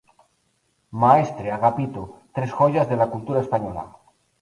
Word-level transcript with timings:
Maestre, 1.03 1.51
Agapito: 1.59 2.07
"Tres 2.39 2.49
joyas 2.63 2.89
de 2.89 2.97
la 2.97 3.11
cultura 3.13 3.41
española". 3.41 3.85